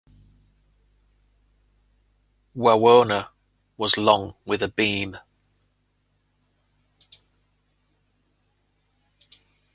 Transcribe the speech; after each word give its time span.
"Wawona" 2.57 3.29
was 3.77 3.97
long 3.97 4.33
with 4.47 4.63
a 4.63 4.67
beam. 4.67 5.15